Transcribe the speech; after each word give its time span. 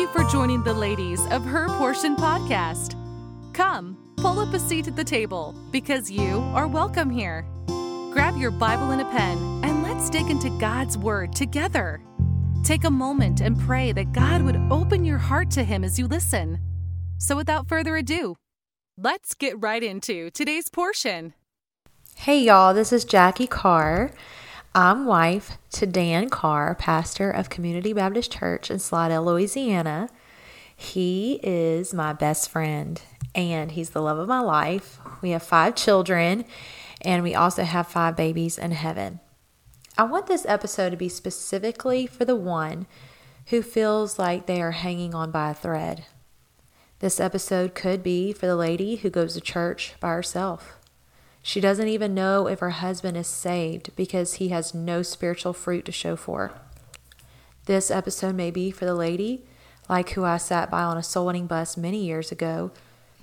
you 0.00 0.08
for 0.08 0.24
joining 0.24 0.62
the 0.62 0.72
ladies 0.72 1.26
of 1.26 1.44
Her 1.44 1.68
Portion 1.76 2.16
podcast. 2.16 2.94
Come, 3.52 3.98
pull 4.16 4.38
up 4.38 4.54
a 4.54 4.58
seat 4.58 4.88
at 4.88 4.96
the 4.96 5.04
table 5.04 5.54
because 5.70 6.10
you 6.10 6.38
are 6.54 6.66
welcome 6.66 7.10
here. 7.10 7.44
Grab 8.10 8.34
your 8.38 8.50
Bible 8.50 8.92
and 8.92 9.02
a 9.02 9.04
pen 9.10 9.36
and 9.62 9.82
let's 9.82 10.08
dig 10.08 10.30
into 10.30 10.48
God's 10.58 10.96
Word 10.96 11.34
together. 11.34 12.00
Take 12.64 12.84
a 12.84 12.90
moment 12.90 13.42
and 13.42 13.60
pray 13.60 13.92
that 13.92 14.12
God 14.12 14.40
would 14.40 14.56
open 14.70 15.04
your 15.04 15.18
heart 15.18 15.50
to 15.50 15.64
Him 15.64 15.84
as 15.84 15.98
you 15.98 16.06
listen. 16.06 16.58
So, 17.18 17.36
without 17.36 17.68
further 17.68 17.96
ado, 17.96 18.36
let's 18.96 19.34
get 19.34 19.60
right 19.60 19.82
into 19.82 20.30
today's 20.30 20.70
portion. 20.70 21.34
Hey, 22.16 22.40
y'all, 22.40 22.72
this 22.72 22.90
is 22.90 23.04
Jackie 23.04 23.46
Carr. 23.46 24.12
I'm 24.72 25.04
wife 25.04 25.58
to 25.72 25.86
Dan 25.86 26.28
Carr, 26.28 26.76
pastor 26.76 27.28
of 27.28 27.50
Community 27.50 27.92
Baptist 27.92 28.30
Church 28.30 28.70
in 28.70 28.78
Slidell, 28.78 29.24
Louisiana. 29.24 30.08
He 30.76 31.40
is 31.42 31.92
my 31.92 32.12
best 32.12 32.48
friend 32.48 33.02
and 33.34 33.72
he's 33.72 33.90
the 33.90 34.00
love 34.00 34.18
of 34.18 34.28
my 34.28 34.38
life. 34.38 35.00
We 35.22 35.30
have 35.30 35.42
five 35.42 35.74
children 35.74 36.44
and 37.02 37.24
we 37.24 37.34
also 37.34 37.64
have 37.64 37.88
five 37.88 38.14
babies 38.14 38.58
in 38.58 38.70
heaven. 38.70 39.18
I 39.98 40.04
want 40.04 40.28
this 40.28 40.46
episode 40.46 40.90
to 40.90 40.96
be 40.96 41.08
specifically 41.08 42.06
for 42.06 42.24
the 42.24 42.36
one 42.36 42.86
who 43.46 43.62
feels 43.62 44.20
like 44.20 44.46
they 44.46 44.62
are 44.62 44.70
hanging 44.70 45.16
on 45.16 45.32
by 45.32 45.50
a 45.50 45.54
thread. 45.54 46.04
This 47.00 47.18
episode 47.18 47.74
could 47.74 48.04
be 48.04 48.32
for 48.32 48.46
the 48.46 48.54
lady 48.54 48.96
who 48.96 49.10
goes 49.10 49.34
to 49.34 49.40
church 49.40 49.94
by 49.98 50.10
herself 50.10 50.79
she 51.42 51.60
doesn't 51.60 51.88
even 51.88 52.14
know 52.14 52.46
if 52.46 52.60
her 52.60 52.70
husband 52.70 53.16
is 53.16 53.26
saved 53.26 53.94
because 53.96 54.34
he 54.34 54.48
has 54.48 54.74
no 54.74 55.02
spiritual 55.02 55.52
fruit 55.52 55.84
to 55.86 55.92
show 55.92 56.16
for. 56.16 56.52
This 57.66 57.90
episode 57.90 58.34
may 58.34 58.50
be 58.50 58.70
for 58.70 58.84
the 58.84 58.94
lady, 58.94 59.44
like 59.88 60.10
who 60.10 60.24
I 60.24 60.36
sat 60.36 60.70
by 60.70 60.82
on 60.82 60.96
a 60.96 61.02
soul 61.02 61.26
winning 61.26 61.46
bus 61.46 61.76
many 61.76 62.04
years 62.04 62.30
ago, 62.30 62.72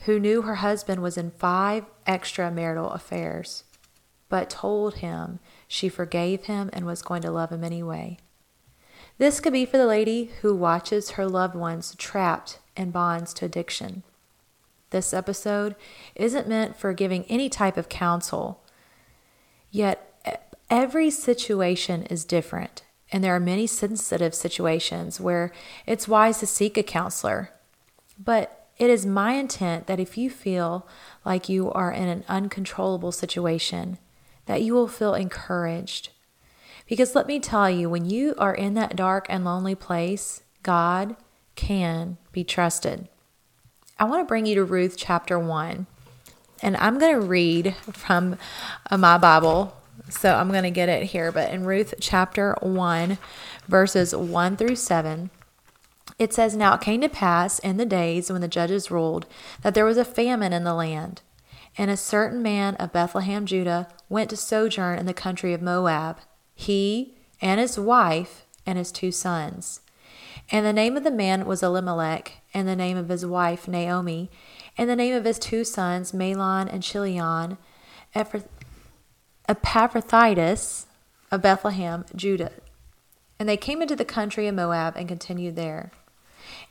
who 0.01 0.19
knew 0.19 0.43
her 0.43 0.55
husband 0.55 1.01
was 1.01 1.17
in 1.17 1.31
five 1.31 1.85
extramarital 2.07 2.93
affairs, 2.93 3.63
but 4.29 4.49
told 4.49 4.95
him 4.95 5.39
she 5.67 5.89
forgave 5.89 6.45
him 6.45 6.69
and 6.73 6.85
was 6.85 7.01
going 7.01 7.21
to 7.23 7.31
love 7.31 7.51
him 7.51 7.63
anyway. 7.63 8.17
This 9.17 9.39
could 9.39 9.53
be 9.53 9.65
for 9.65 9.77
the 9.77 9.87
lady 9.87 10.31
who 10.41 10.55
watches 10.55 11.11
her 11.11 11.27
loved 11.27 11.55
ones 11.55 11.95
trapped 11.97 12.59
in 12.75 12.91
bonds 12.91 13.33
to 13.35 13.45
addiction. 13.45 14.03
This 14.89 15.13
episode 15.13 15.75
isn't 16.15 16.47
meant 16.47 16.77
for 16.77 16.93
giving 16.93 17.25
any 17.25 17.49
type 17.49 17.77
of 17.77 17.89
counsel, 17.89 18.63
yet 19.69 20.13
every 20.69 21.09
situation 21.09 22.03
is 22.03 22.23
different, 22.23 22.83
and 23.11 23.23
there 23.23 23.35
are 23.35 23.39
many 23.39 23.67
sensitive 23.67 24.33
situations 24.33 25.19
where 25.19 25.51
it's 25.85 26.07
wise 26.07 26.39
to 26.39 26.45
seek 26.45 26.77
a 26.77 26.83
counselor. 26.83 27.51
But 28.17 28.67
it 28.77 28.89
is 28.89 29.05
my 29.05 29.33
intent 29.33 29.87
that 29.87 29.99
if 29.99 30.17
you 30.17 30.29
feel 30.29 30.87
like 31.25 31.49
you 31.49 31.71
are 31.71 31.91
in 31.91 32.07
an 32.07 32.23
uncontrollable 32.27 33.11
situation, 33.11 33.97
that 34.45 34.61
you 34.61 34.73
will 34.73 34.87
feel 34.87 35.13
encouraged. 35.13 36.09
Because 36.87 37.15
let 37.15 37.27
me 37.27 37.39
tell 37.39 37.69
you, 37.69 37.89
when 37.89 38.09
you 38.09 38.33
are 38.37 38.55
in 38.55 38.73
that 38.75 38.95
dark 38.95 39.25
and 39.29 39.43
lonely 39.43 39.75
place, 39.75 40.43
God 40.63 41.17
can 41.55 42.17
be 42.31 42.43
trusted. 42.45 43.09
I 43.99 44.03
want 44.03 44.21
to 44.21 44.27
bring 44.27 44.45
you 44.45 44.55
to 44.55 44.63
Ruth 44.63 44.95
chapter 44.95 45.39
1. 45.39 45.87
And 46.61 46.77
I'm 46.77 46.99
going 46.99 47.19
to 47.19 47.25
read 47.25 47.75
from 47.91 48.37
uh, 48.91 48.97
my 48.97 49.17
Bible. 49.17 49.75
So 50.09 50.35
I'm 50.35 50.49
going 50.49 50.63
to 50.63 50.71
get 50.71 50.89
it 50.89 51.03
here. 51.03 51.31
But 51.31 51.51
in 51.51 51.65
Ruth 51.65 51.95
chapter 51.99 52.55
1, 52.61 53.17
verses 53.67 54.15
1 54.15 54.57
through 54.57 54.75
7, 54.75 55.31
it 56.19 56.33
says, 56.33 56.55
Now 56.55 56.75
it 56.75 56.81
came 56.81 57.01
to 57.01 57.09
pass 57.09 57.57
in 57.59 57.77
the 57.77 57.85
days 57.85 58.31
when 58.31 58.41
the 58.41 58.47
judges 58.47 58.91
ruled 58.91 59.25
that 59.61 59.73
there 59.73 59.85
was 59.85 59.97
a 59.97 60.05
famine 60.05 60.53
in 60.53 60.63
the 60.63 60.75
land. 60.75 61.21
And 61.75 61.91
a 61.91 61.97
certain 61.97 62.41
man 62.41 62.75
of 62.75 62.93
Bethlehem, 62.93 63.45
Judah, 63.45 63.87
went 64.09 64.29
to 64.29 64.37
sojourn 64.37 64.97
in 64.97 65.05
the 65.05 65.13
country 65.13 65.53
of 65.53 65.61
Moab, 65.61 66.17
he 66.55 67.15
and 67.41 67.59
his 67.59 67.79
wife 67.79 68.45
and 68.65 68.77
his 68.77 68.91
two 68.91 69.11
sons. 69.11 69.81
And 70.49 70.65
the 70.65 70.73
name 70.73 70.95
of 70.95 71.03
the 71.03 71.11
man 71.11 71.45
was 71.45 71.61
Elimelech, 71.61 72.41
and 72.53 72.67
the 72.67 72.75
name 72.75 72.97
of 72.97 73.09
his 73.09 73.25
wife 73.25 73.67
Naomi, 73.67 74.29
and 74.77 74.89
the 74.89 74.95
name 74.95 75.13
of 75.15 75.25
his 75.25 75.39
two 75.39 75.63
sons 75.63 76.11
Mahlon 76.13 76.71
and 76.71 76.81
Chilion, 76.83 77.57
Ephrathites 79.49 80.85
of 81.31 81.41
Bethlehem, 81.41 82.05
Judah. 82.15 82.53
And 83.39 83.47
they 83.47 83.57
came 83.57 83.81
into 83.81 83.95
the 83.95 84.05
country 84.05 84.47
of 84.47 84.55
Moab 84.55 84.95
and 84.95 85.07
continued 85.07 85.55
there. 85.55 85.91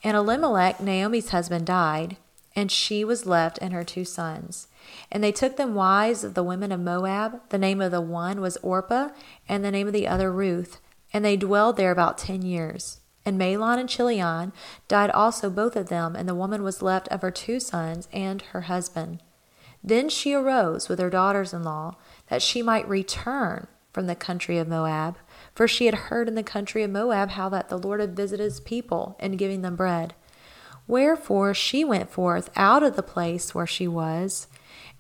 And 0.02 0.16
Elimelech, 0.16 0.80
Naomi's 0.80 1.30
husband, 1.30 1.66
died, 1.66 2.16
and 2.54 2.72
she 2.72 3.04
was 3.04 3.26
left 3.26 3.58
and 3.60 3.72
her 3.72 3.84
two 3.84 4.04
sons. 4.04 4.68
And 5.12 5.22
they 5.22 5.32
took 5.32 5.56
them 5.56 5.74
wives 5.74 6.24
of 6.24 6.34
the 6.34 6.42
women 6.42 6.72
of 6.72 6.80
Moab. 6.80 7.40
The 7.50 7.58
name 7.58 7.80
of 7.80 7.90
the 7.90 8.00
one 8.00 8.40
was 8.40 8.56
Orpah, 8.58 9.10
and 9.48 9.64
the 9.64 9.70
name 9.70 9.86
of 9.86 9.92
the 9.92 10.08
other 10.08 10.32
Ruth. 10.32 10.80
And 11.12 11.24
they 11.24 11.36
dwelled 11.36 11.76
there 11.76 11.90
about 11.90 12.18
ten 12.18 12.42
years. 12.42 13.00
And 13.26 13.36
Mahlon 13.36 13.80
and 13.80 13.88
Chilion 13.88 14.52
died 14.86 15.10
also 15.10 15.50
both 15.50 15.74
of 15.74 15.88
them, 15.88 16.14
and 16.14 16.28
the 16.28 16.34
woman 16.34 16.62
was 16.62 16.80
left 16.80 17.08
of 17.08 17.22
her 17.22 17.32
two 17.32 17.58
sons 17.58 18.08
and 18.12 18.40
her 18.40 18.62
husband. 18.62 19.20
Then 19.82 20.08
she 20.08 20.32
arose 20.32 20.88
with 20.88 21.00
her 21.00 21.10
daughters 21.10 21.52
in 21.52 21.64
law, 21.64 21.96
that 22.28 22.40
she 22.40 22.62
might 22.62 22.88
return 22.88 23.66
from 23.92 24.06
the 24.06 24.14
country 24.14 24.58
of 24.58 24.68
Moab, 24.68 25.16
for 25.54 25.66
she 25.66 25.86
had 25.86 25.94
heard 25.94 26.28
in 26.28 26.36
the 26.36 26.44
country 26.44 26.84
of 26.84 26.90
Moab 26.90 27.30
how 27.30 27.48
that 27.48 27.68
the 27.68 27.78
Lord 27.78 27.98
had 27.98 28.14
visited 28.14 28.44
his 28.44 28.60
people 28.60 29.16
in 29.18 29.36
giving 29.36 29.62
them 29.62 29.74
bread. 29.74 30.14
Wherefore 30.86 31.52
she 31.52 31.84
went 31.84 32.10
forth 32.10 32.48
out 32.54 32.84
of 32.84 32.94
the 32.94 33.02
place 33.02 33.56
where 33.56 33.66
she 33.66 33.88
was, 33.88 34.46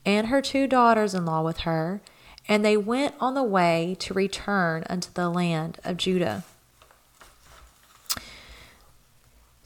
and 0.04 0.26
her 0.26 0.42
two 0.42 0.66
daughters 0.66 1.14
in 1.14 1.24
law 1.24 1.42
with 1.42 1.58
her, 1.58 2.00
and 2.48 2.64
they 2.64 2.76
went 2.76 3.14
on 3.20 3.34
the 3.34 3.44
way 3.44 3.96
to 4.00 4.14
return 4.14 4.82
unto 4.90 5.12
the 5.12 5.28
land 5.28 5.78
of 5.84 5.96
Judah. 5.96 6.42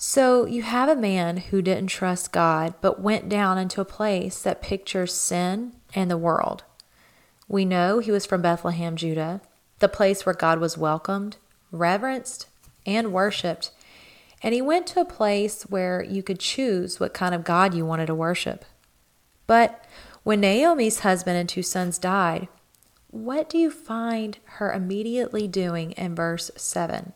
So 0.02 0.46
you 0.46 0.62
have 0.62 0.88
a 0.88 0.96
man 0.96 1.36
who 1.36 1.60
didn't 1.60 1.88
trust 1.88 2.32
God, 2.32 2.72
but 2.80 3.02
went 3.02 3.28
down 3.28 3.58
into 3.58 3.82
a 3.82 3.84
place 3.84 4.40
that 4.40 4.62
pictures 4.62 5.12
sin 5.12 5.74
and 5.94 6.10
the 6.10 6.16
world. 6.16 6.64
We 7.48 7.66
know 7.66 7.98
he 7.98 8.10
was 8.10 8.24
from 8.24 8.40
Bethlehem, 8.40 8.96
Judah, 8.96 9.42
the 9.78 9.90
place 9.90 10.24
where 10.24 10.34
God 10.34 10.58
was 10.58 10.78
welcomed, 10.78 11.36
reverenced, 11.70 12.46
and 12.86 13.12
worshiped. 13.12 13.72
And 14.42 14.54
he 14.54 14.62
went 14.62 14.86
to 14.86 15.02
a 15.02 15.04
place 15.04 15.64
where 15.64 16.02
you 16.02 16.22
could 16.22 16.40
choose 16.40 16.98
what 16.98 17.12
kind 17.12 17.34
of 17.34 17.44
God 17.44 17.74
you 17.74 17.84
wanted 17.84 18.06
to 18.06 18.14
worship. 18.14 18.64
But 19.46 19.84
when 20.22 20.40
Naomi's 20.40 21.00
husband 21.00 21.36
and 21.36 21.46
two 21.46 21.62
sons 21.62 21.98
died, 21.98 22.48
what 23.08 23.50
do 23.50 23.58
you 23.58 23.70
find 23.70 24.38
her 24.44 24.72
immediately 24.72 25.46
doing 25.46 25.92
in 25.92 26.14
verse 26.14 26.50
7? 26.56 27.12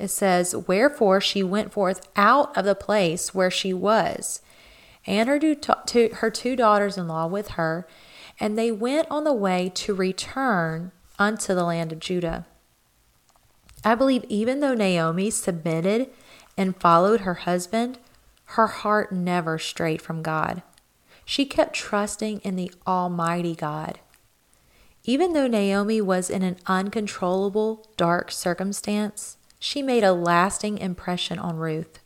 It 0.00 0.08
says, 0.08 0.56
Wherefore 0.56 1.20
she 1.20 1.42
went 1.42 1.72
forth 1.72 2.08
out 2.16 2.56
of 2.56 2.64
the 2.64 2.74
place 2.74 3.34
where 3.34 3.50
she 3.50 3.74
was, 3.74 4.40
and 5.06 5.28
her 5.28 5.38
two, 5.38 6.08
her 6.14 6.30
two 6.30 6.56
daughters 6.56 6.96
in 6.96 7.06
law 7.06 7.26
with 7.26 7.48
her, 7.48 7.86
and 8.40 8.56
they 8.56 8.72
went 8.72 9.08
on 9.10 9.24
the 9.24 9.34
way 9.34 9.70
to 9.74 9.94
return 9.94 10.92
unto 11.18 11.54
the 11.54 11.64
land 11.64 11.92
of 11.92 12.00
Judah. 12.00 12.46
I 13.84 13.94
believe 13.94 14.24
even 14.30 14.60
though 14.60 14.72
Naomi 14.72 15.28
submitted 15.28 16.08
and 16.56 16.80
followed 16.80 17.20
her 17.20 17.34
husband, 17.34 17.98
her 18.56 18.68
heart 18.68 19.12
never 19.12 19.58
strayed 19.58 20.00
from 20.00 20.22
God. 20.22 20.62
She 21.26 21.44
kept 21.44 21.74
trusting 21.74 22.38
in 22.38 22.56
the 22.56 22.72
Almighty 22.86 23.54
God. 23.54 24.00
Even 25.04 25.34
though 25.34 25.46
Naomi 25.46 26.00
was 26.00 26.30
in 26.30 26.42
an 26.42 26.56
uncontrollable, 26.66 27.86
dark 27.98 28.30
circumstance, 28.30 29.36
she 29.60 29.82
made 29.82 30.02
a 30.02 30.12
lasting 30.12 30.78
impression 30.78 31.38
on 31.38 31.56
Ruth. 31.56 32.00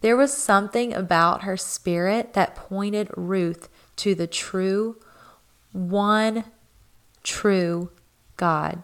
There 0.00 0.16
was 0.16 0.34
something 0.34 0.94
about 0.94 1.42
her 1.42 1.56
spirit 1.56 2.32
that 2.34 2.54
pointed 2.54 3.10
Ruth 3.16 3.68
to 3.96 4.14
the 4.14 4.28
true, 4.28 4.96
one 5.72 6.44
true 7.24 7.90
God. 8.36 8.82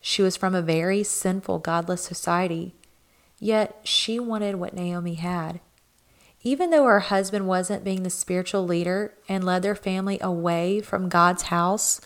She 0.00 0.20
was 0.20 0.36
from 0.36 0.54
a 0.54 0.60
very 0.60 1.02
sinful, 1.02 1.60
godless 1.60 2.02
society, 2.02 2.74
yet 3.40 3.80
she 3.82 4.20
wanted 4.20 4.56
what 4.56 4.74
Naomi 4.74 5.14
had. 5.14 5.60
Even 6.42 6.68
though 6.68 6.84
her 6.84 7.00
husband 7.00 7.46
wasn't 7.46 7.84
being 7.84 8.02
the 8.02 8.10
spiritual 8.10 8.66
leader 8.66 9.14
and 9.26 9.42
led 9.42 9.62
their 9.62 9.74
family 9.74 10.18
away 10.20 10.82
from 10.82 11.08
God's 11.08 11.44
house, 11.44 12.02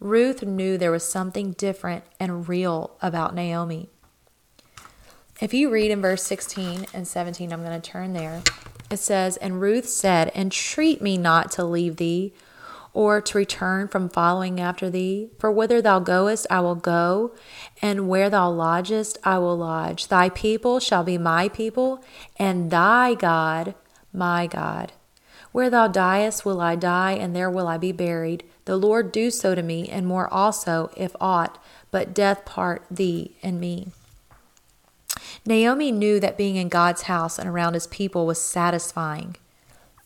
Ruth 0.00 0.42
knew 0.42 0.76
there 0.76 0.90
was 0.90 1.08
something 1.08 1.52
different 1.52 2.02
and 2.18 2.48
real 2.48 2.96
about 3.00 3.36
Naomi. 3.36 3.88
If 5.40 5.54
you 5.54 5.70
read 5.70 5.90
in 5.90 6.02
verse 6.02 6.22
16 6.24 6.88
and 6.92 7.08
17, 7.08 7.50
I'm 7.50 7.64
going 7.64 7.80
to 7.80 7.90
turn 7.90 8.12
there. 8.12 8.42
It 8.90 8.98
says, 8.98 9.38
And 9.38 9.58
Ruth 9.58 9.88
said, 9.88 10.30
Entreat 10.34 11.00
me 11.00 11.16
not 11.16 11.50
to 11.52 11.64
leave 11.64 11.96
thee, 11.96 12.34
or 12.92 13.22
to 13.22 13.38
return 13.38 13.88
from 13.88 14.10
following 14.10 14.60
after 14.60 14.90
thee. 14.90 15.30
For 15.38 15.50
whither 15.50 15.80
thou 15.80 15.98
goest, 15.98 16.46
I 16.50 16.60
will 16.60 16.74
go, 16.74 17.34
and 17.80 18.06
where 18.06 18.28
thou 18.28 18.50
lodgest, 18.50 19.16
I 19.24 19.38
will 19.38 19.56
lodge. 19.56 20.08
Thy 20.08 20.28
people 20.28 20.78
shall 20.78 21.04
be 21.04 21.16
my 21.16 21.48
people, 21.48 22.04
and 22.36 22.70
thy 22.70 23.14
God, 23.14 23.74
my 24.12 24.46
God. 24.46 24.92
Where 25.52 25.70
thou 25.70 25.88
diest, 25.88 26.44
will 26.44 26.60
I 26.60 26.76
die, 26.76 27.12
and 27.12 27.34
there 27.34 27.50
will 27.50 27.66
I 27.66 27.78
be 27.78 27.92
buried. 27.92 28.44
The 28.66 28.76
Lord 28.76 29.10
do 29.10 29.30
so 29.30 29.54
to 29.54 29.62
me, 29.62 29.88
and 29.88 30.06
more 30.06 30.30
also, 30.32 30.90
if 30.98 31.16
aught 31.18 31.56
but 31.90 32.12
death 32.12 32.44
part 32.44 32.84
thee 32.90 33.38
and 33.42 33.58
me. 33.58 33.88
Naomi 35.46 35.92
knew 35.92 36.20
that 36.20 36.36
being 36.36 36.56
in 36.56 36.68
God's 36.68 37.02
house 37.02 37.38
and 37.38 37.48
around 37.48 37.74
his 37.74 37.86
people 37.86 38.26
was 38.26 38.40
satisfying. 38.40 39.36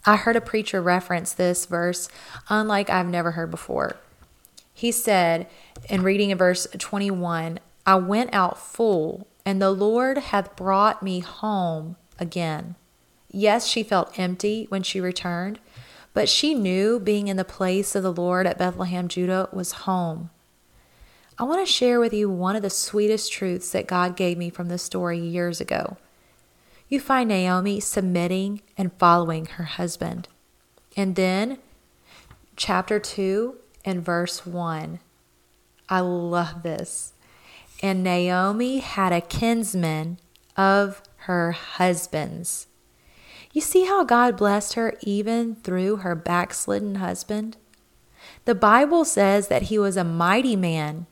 I 0.07 0.17
heard 0.17 0.37
a 0.37 0.41
preacher 0.41 0.83
reference 0.83 1.33
this 1.33 1.67
verse 1.67 2.09
unlike 2.49 2.91
I've 2.91 3.07
never 3.07 3.33
heard 3.33 3.51
before. 3.51 3.97
He 4.75 4.93
said, 4.93 5.47
in 5.89 6.03
reading 6.03 6.31
in 6.31 6.39
verse 6.39 6.67
21, 6.77 7.61
I 7.87 7.95
went 7.95 8.35
out 8.35 8.59
full, 8.59 9.27
and 9.47 9.63
the 9.63 9.71
Lord 9.71 10.19
hath 10.19 10.57
brought 10.57 11.03
me 11.03 11.21
home 11.21 11.97
again. 12.19 12.75
Yes, 13.31 13.67
she 13.67 13.83
felt 13.83 14.19
empty 14.19 14.67
when 14.69 14.83
she 14.83 15.01
returned, 15.01 15.59
but 16.13 16.29
she 16.29 16.55
knew 16.55 16.99
being 17.01 17.29
in 17.29 17.37
the 17.37 17.45
place 17.45 17.95
of 17.95 18.03
the 18.03 18.13
Lord 18.13 18.47
at 18.47 18.59
Bethlehem, 18.59 19.09
Judah, 19.09 19.49
was 19.53 19.73
home. 19.73 20.31
I 21.39 21.43
want 21.45 21.67
to 21.67 21.73
share 21.73 21.99
with 22.01 22.13
you 22.13 22.31
one 22.31 22.57
of 22.57 22.63
the 22.63 22.71
sweetest 22.71 23.33
truths 23.33 23.71
that 23.73 23.87
God 23.87 24.17
gave 24.17 24.39
me 24.39 24.51
from 24.51 24.69
this 24.69 24.83
story 24.83 25.19
years 25.19 25.61
ago 25.61 25.97
you 26.89 27.01
find 27.01 27.29
Naomi 27.29 27.81
submitting 27.81 28.61
and 28.77 28.93
following 28.93 29.47
her 29.47 29.65
husband. 29.65 30.29
And 30.97 31.17
then, 31.17 31.59
chapter 32.57 33.01
2 33.01 33.57
and 33.85 34.05
verse 34.05 34.47
1. 34.47 35.01
I 35.89 36.01
love 36.01 36.63
this. 36.63 37.13
And 37.83 38.05
Naomi 38.05 38.79
had 38.79 39.13
a 39.13 39.21
kinsman 39.21 40.19
of 40.57 41.03
her 41.27 41.53
husband's. 41.53 42.67
You 43.53 43.61
see 43.61 43.85
how 43.85 44.05
God 44.05 44.37
blessed 44.37 44.75
her 44.75 44.97
even 45.03 45.57
through 45.57 45.97
her 45.97 46.15
backslidden 46.15 46.97
husband? 46.97 47.57
The 48.45 48.55
Bible 48.55 49.05
says 49.05 49.49
that 49.49 49.63
he 49.63 49.79
was 49.79 49.97
a 49.97 50.05
mighty 50.05 50.57
man 50.57 51.07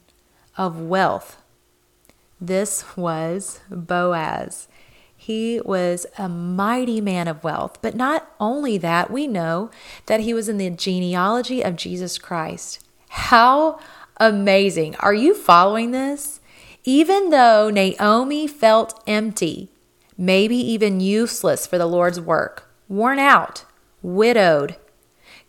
of 0.57 0.81
wealth. 0.81 1.43
This 2.41 2.97
was 2.97 3.61
Boaz. 3.71 4.69
He 5.17 5.61
was 5.65 6.07
a 6.19 6.29
mighty 6.29 7.01
man 7.01 7.29
of 7.29 7.45
wealth. 7.45 7.79
But 7.81 7.95
not 7.95 8.29
only 8.41 8.77
that, 8.79 9.11
we 9.11 9.29
know 9.29 9.71
that 10.07 10.21
he 10.21 10.35
was 10.35 10.49
in 10.49 10.59
the 10.59 10.71
genealogy 10.71 11.63
of 11.63 11.77
Jesus 11.77 12.19
Christ. 12.19 12.85
How 13.09 13.79
amazing. 14.17 14.97
Are 14.97 15.15
you 15.15 15.35
following 15.35 15.93
this? 15.93 16.41
Even 16.85 17.31
though 17.31 17.71
Naomi 17.71 18.49
felt 18.49 19.01
empty, 19.07 19.71
maybe 20.19 20.57
even 20.57 20.99
useless 20.99 21.67
for 21.67 21.79
the 21.79 21.87
Lord's 21.87 22.21
work, 22.21 22.69
worn 22.89 23.21
out, 23.21 23.65
widowed, 24.03 24.75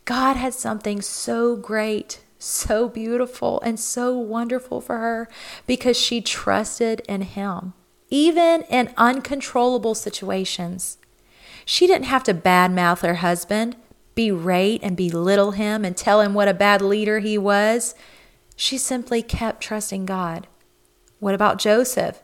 God 0.04 0.36
had 0.36 0.54
something 0.54 1.00
so 1.00 1.56
great, 1.56 2.20
so 2.44 2.88
beautiful, 2.88 3.60
and 3.62 3.78
so 3.78 4.16
wonderful 4.16 4.80
for 4.80 4.98
her 4.98 5.28
because 5.66 5.96
she 5.96 6.20
trusted 6.20 7.00
in 7.08 7.22
Him 7.22 7.74
even 8.14 8.62
in 8.70 8.94
uncontrollable 8.96 9.94
situations. 9.94 10.98
She 11.64 11.88
didn't 11.88 12.04
have 12.04 12.22
to 12.24 12.32
badmouth 12.32 13.00
her 13.00 13.16
husband, 13.16 13.74
berate 14.14 14.84
and 14.84 14.96
belittle 14.96 15.50
him, 15.50 15.84
and 15.84 15.96
tell 15.96 16.20
him 16.20 16.32
what 16.32 16.46
a 16.46 16.54
bad 16.54 16.80
leader 16.80 17.18
he 17.18 17.36
was. 17.36 17.96
She 18.54 18.78
simply 18.78 19.20
kept 19.20 19.62
trusting 19.62 20.06
God. 20.06 20.46
What 21.18 21.34
about 21.34 21.58
Joseph? 21.58 22.22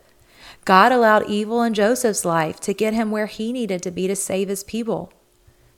God 0.65 0.93
allowed 0.93 1.29
evil 1.29 1.61
in 1.63 1.75
Joseph's 1.75 2.25
life 2.25 2.61
to 2.61 2.73
get 2.73 2.95
him 2.95 3.11
where 3.11 3.27
he 3.27 3.53
needed 3.53 3.83
to 3.83 3.91
be 3.91 4.07
to 4.07 4.15
save 4.15 4.49
his 4.49 4.63
people. 4.63 5.13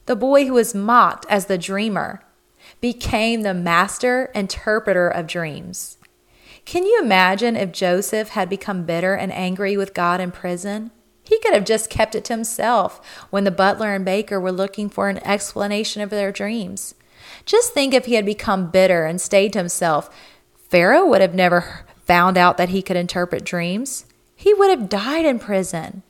The 0.04 0.16
boy 0.16 0.44
who 0.44 0.52
was 0.52 0.74
mocked 0.74 1.24
as 1.30 1.46
the 1.46 1.56
dreamer 1.56 2.22
became 2.80 3.42
the 3.42 3.54
master 3.54 4.30
interpreter 4.34 5.08
of 5.08 5.26
dreams. 5.26 5.98
Can 6.64 6.84
you 6.84 7.00
imagine 7.02 7.56
if 7.56 7.72
Joseph 7.72 8.30
had 8.30 8.48
become 8.48 8.84
bitter 8.84 9.14
and 9.14 9.32
angry 9.32 9.76
with 9.76 9.94
God 9.94 10.20
in 10.20 10.30
prison? 10.30 10.90
He 11.24 11.38
could 11.40 11.54
have 11.54 11.64
just 11.64 11.90
kept 11.90 12.14
it 12.14 12.24
to 12.26 12.32
himself 12.32 13.00
when 13.30 13.44
the 13.44 13.50
butler 13.50 13.94
and 13.94 14.04
baker 14.04 14.40
were 14.40 14.52
looking 14.52 14.88
for 14.88 15.08
an 15.08 15.24
explanation 15.24 16.02
of 16.02 16.10
their 16.10 16.32
dreams. 16.32 16.94
Just 17.44 17.72
think 17.72 17.94
if 17.94 18.06
he 18.06 18.14
had 18.14 18.26
become 18.26 18.70
bitter 18.70 19.04
and 19.04 19.20
stayed 19.20 19.52
to 19.52 19.58
himself. 19.58 20.10
Pharaoh 20.68 21.06
would 21.06 21.20
have 21.20 21.34
never 21.34 21.84
found 22.04 22.36
out 22.36 22.56
that 22.56 22.70
he 22.70 22.82
could 22.82 22.96
interpret 22.96 23.44
dreams. 23.44 24.06
He 24.34 24.54
would 24.54 24.70
have 24.70 24.88
died 24.88 25.24
in 25.24 25.38
prison. 25.38 26.02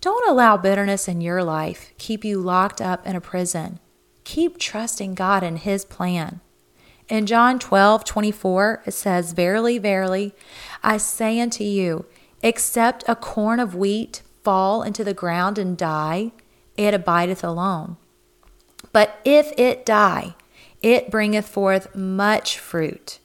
Don't 0.00 0.28
allow 0.28 0.56
bitterness 0.56 1.08
in 1.08 1.20
your 1.20 1.44
life 1.44 1.92
keep 1.98 2.24
you 2.24 2.40
locked 2.40 2.80
up 2.80 3.06
in 3.06 3.14
a 3.14 3.20
prison. 3.20 3.78
Keep 4.24 4.58
trusting 4.58 5.14
God 5.14 5.42
and 5.42 5.58
His 5.58 5.84
plan. 5.84 6.40
In 7.08 7.26
John 7.26 7.58
12, 7.58 8.04
24, 8.04 8.82
it 8.86 8.92
says, 8.92 9.32
Verily, 9.32 9.78
verily, 9.78 10.34
I 10.82 10.96
say 10.96 11.40
unto 11.40 11.64
you, 11.64 12.06
except 12.42 13.04
a 13.06 13.16
corn 13.16 13.60
of 13.60 13.74
wheat 13.74 14.22
fall 14.42 14.82
into 14.82 15.04
the 15.04 15.14
ground 15.14 15.58
and 15.58 15.76
die, 15.76 16.32
it 16.76 16.94
abideth 16.94 17.44
alone. 17.44 17.96
But 18.92 19.20
if 19.24 19.52
it 19.58 19.84
die, 19.84 20.34
it 20.82 21.10
bringeth 21.10 21.48
forth 21.48 21.94
much 21.94 22.58
fruit. 22.58 23.18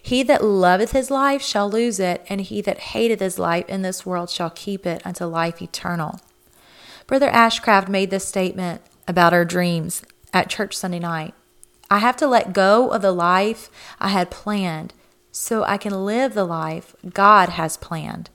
He 0.00 0.22
that 0.22 0.44
loveth 0.44 0.92
his 0.92 1.10
life 1.10 1.42
shall 1.42 1.68
lose 1.68 1.98
it, 1.98 2.24
and 2.28 2.40
he 2.40 2.60
that 2.62 2.78
hateth 2.78 3.20
his 3.20 3.38
life 3.38 3.68
in 3.68 3.82
this 3.82 4.06
world 4.06 4.30
shall 4.30 4.50
keep 4.50 4.86
it 4.86 5.04
unto 5.04 5.24
life 5.24 5.60
eternal. 5.60 6.20
Brother 7.06 7.30
Ashcraft 7.30 7.88
made 7.88 8.10
this 8.10 8.24
statement 8.24 8.82
about 9.08 9.32
our 9.32 9.44
dreams 9.44 10.02
at 10.36 10.50
church 10.50 10.76
Sunday 10.76 10.98
night. 10.98 11.34
I 11.90 11.98
have 11.98 12.16
to 12.16 12.26
let 12.26 12.52
go 12.52 12.90
of 12.90 13.00
the 13.00 13.12
life 13.12 13.70
I 13.98 14.08
had 14.08 14.30
planned 14.30 14.92
so 15.32 15.64
I 15.64 15.78
can 15.78 16.04
live 16.04 16.34
the 16.34 16.44
life 16.44 16.94
God 17.14 17.50
has 17.50 17.78
planned. 17.78 18.28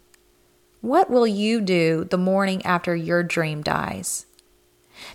What 0.81 1.11
will 1.11 1.27
you 1.27 1.61
do 1.61 2.05
the 2.05 2.17
morning 2.17 2.65
after 2.65 2.95
your 2.95 3.21
dream 3.21 3.61
dies? 3.61 4.25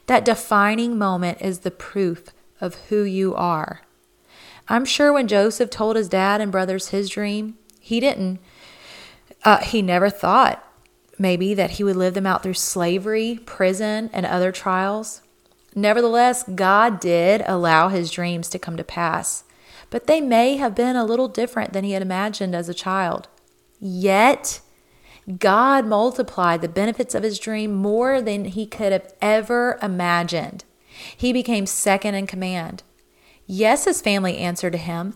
That 0.07 0.25
defining 0.25 0.97
moment 0.97 1.39
is 1.41 1.61
the 1.61 1.73
proof 1.73 2.27
of 2.61 2.77
who 2.89 3.03
you 3.03 3.35
are. 3.35 3.81
I'm 4.69 4.85
sure 4.85 5.13
when 5.13 5.27
Joseph 5.27 5.71
told 5.71 5.97
his 5.97 6.09
dad 6.09 6.41
and 6.41 6.53
brothers 6.53 6.89
his 6.89 7.09
dream, 7.09 7.57
he 7.81 7.99
didn't, 7.99 8.39
uh, 9.45 9.59
he 9.59 9.83
never 9.83 10.09
thought 10.09 10.63
maybe 11.19 11.53
that 11.55 11.73
he 11.73 11.85
would 11.85 11.97
live 11.97 12.15
them 12.15 12.27
out 12.27 12.45
through 12.45 12.55
slavery, 12.55 13.41
prison, 13.45 14.09
and 14.13 14.25
other 14.25 14.53
trials. 14.53 15.23
Nevertheless, 15.79 16.43
God 16.55 17.01
did 17.01 17.43
allow 17.47 17.89
his 17.89 18.11
dreams 18.11 18.49
to 18.49 18.59
come 18.59 18.79
to 18.79 18.83
pass, 18.83 19.45
but 19.91 20.07
they 20.07 20.23
may 20.23 20.57
have 20.57 20.75
been 20.75 20.97
a 20.97 21.05
little 21.05 21.29
different 21.29 21.75
than 21.75 21.85
he 21.85 21.93
had 21.93 22.01
imagined 22.01 22.55
as 22.55 22.71
a 22.71 22.75
child. 22.75 23.29
Yet, 23.79 24.61
God 25.39 25.85
multiplied 25.85 26.63
the 26.63 26.69
benefits 26.69 27.15
of 27.15 27.23
his 27.23 27.39
dream 27.39 27.75
more 27.75 28.23
than 28.23 28.47
he 28.47 28.65
could 28.65 28.91
have 28.91 29.13
ever 29.21 29.79
imagined. 29.83 30.65
He 31.15 31.31
became 31.31 31.67
second 31.67 32.15
in 32.15 32.27
command. 32.27 32.83
Yes, 33.47 33.85
his 33.85 34.01
family 34.01 34.39
answered 34.39 34.73
to 34.73 34.79
him, 34.79 35.13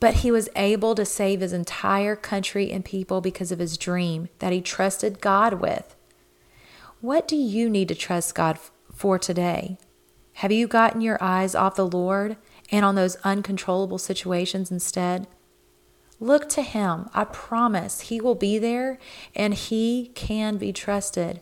but 0.00 0.14
he 0.14 0.30
was 0.30 0.48
able 0.56 0.94
to 0.94 1.04
save 1.04 1.40
his 1.40 1.52
entire 1.52 2.16
country 2.16 2.72
and 2.72 2.84
people 2.84 3.20
because 3.20 3.52
of 3.52 3.58
his 3.58 3.76
dream 3.76 4.30
that 4.38 4.52
he 4.52 4.62
trusted 4.62 5.20
God 5.20 5.60
with. 5.60 5.94
What 7.02 7.28
do 7.28 7.36
you 7.36 7.68
need 7.68 7.88
to 7.88 7.94
trust 7.94 8.34
God 8.34 8.58
for 8.94 9.18
today? 9.18 9.78
Have 10.34 10.52
you 10.52 10.66
gotten 10.66 11.00
your 11.00 11.18
eyes 11.22 11.54
off 11.54 11.76
the 11.76 11.86
Lord 11.86 12.36
and 12.70 12.84
on 12.84 12.94
those 12.94 13.16
uncontrollable 13.16 13.98
situations 13.98 14.70
instead? 14.70 15.26
Look 16.20 16.48
to 16.50 16.62
Him. 16.62 17.08
I 17.12 17.24
promise 17.24 18.00
He 18.00 18.20
will 18.20 18.34
be 18.34 18.58
there 18.58 18.98
and 19.34 19.54
He 19.54 20.10
can 20.14 20.56
be 20.56 20.72
trusted. 20.72 21.40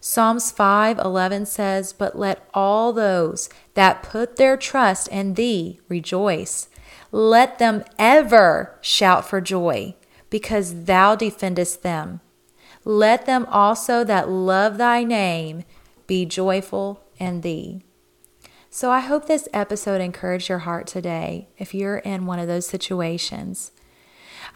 Psalms 0.00 0.52
5:11 0.52 1.46
says, 1.46 1.92
"But 1.92 2.18
let 2.18 2.46
all 2.54 2.92
those 2.92 3.48
that 3.74 4.02
put 4.02 4.36
their 4.36 4.56
trust 4.56 5.08
in 5.08 5.34
thee 5.34 5.80
rejoice. 5.88 6.68
Let 7.10 7.58
them 7.58 7.84
ever 7.98 8.78
shout 8.80 9.24
for 9.24 9.40
joy, 9.40 9.94
because 10.30 10.84
thou 10.84 11.16
defendest 11.16 11.82
them. 11.82 12.20
Let 12.84 13.26
them 13.26 13.46
also 13.50 14.04
that 14.04 14.28
love 14.28 14.78
thy 14.78 15.04
name 15.04 15.64
be 16.08 16.26
joyful 16.26 17.04
in 17.18 17.42
thee. 17.42 17.84
So 18.70 18.90
I 18.90 19.00
hope 19.00 19.26
this 19.26 19.48
episode 19.52 20.00
encouraged 20.00 20.48
your 20.48 20.58
heart 20.60 20.88
today 20.88 21.48
if 21.56 21.72
you're 21.72 21.98
in 21.98 22.26
one 22.26 22.40
of 22.40 22.48
those 22.48 22.66
situations. 22.66 23.70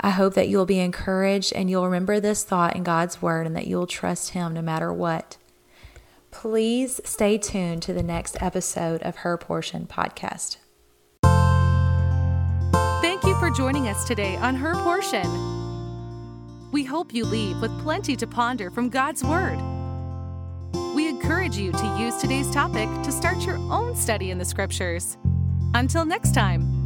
I 0.00 0.11
hope 0.11 0.35
that 0.35 0.49
you'll 0.49 0.66
be 0.66 0.80
encouraged 0.80 1.52
and 1.54 1.71
you'll 1.71 1.85
remember 1.85 2.18
this 2.18 2.42
thought 2.42 2.75
in 2.75 2.82
God's 2.82 3.23
word 3.23 3.47
and 3.47 3.54
that 3.54 3.66
you'll 3.66 3.87
trust 3.87 4.30
Him 4.30 4.54
no 4.54 4.62
matter 4.62 4.92
what. 4.92 5.37
Please 6.30 7.00
stay 7.04 7.38
tuned 7.38 7.82
to 7.82 7.92
the 7.92 8.02
next 8.02 8.37
episode 8.42 9.02
of 9.02 9.16
Her 9.16 9.37
Portion 9.37 9.87
podcast. 9.87 10.56
Thank 13.02 13.25
you 13.25 13.38
for 13.38 13.50
joining 13.50 13.88
us 13.88 14.06
today 14.06 14.37
on 14.37 14.54
Her 14.54 14.75
Portion. 14.76 15.28
We 16.71 16.85
hope 16.85 17.12
you 17.12 17.25
leave 17.26 17.61
with 17.61 17.78
plenty 17.82 18.16
to 18.16 18.26
ponder 18.26 18.71
from 18.71 18.88
God's 18.88 19.23
Word. 19.23 19.72
Encourage 21.23 21.57
you 21.57 21.71
to 21.71 21.97
use 22.00 22.17
today's 22.17 22.50
topic 22.50 22.88
to 23.05 23.12
start 23.12 23.47
your 23.47 23.55
own 23.71 23.95
study 23.95 24.33
in 24.33 24.38
the 24.38 24.45
Scriptures. 24.45 25.17
Until 25.73 26.05
next 26.05 26.35
time. 26.35 26.81